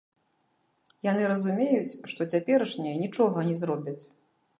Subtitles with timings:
[1.11, 3.99] Яны разумеюць, што цяперашнія нічога не зробяць.